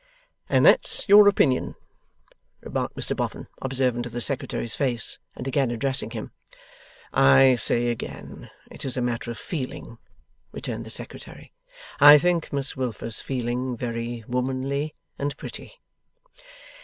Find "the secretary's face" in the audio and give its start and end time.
4.13-5.19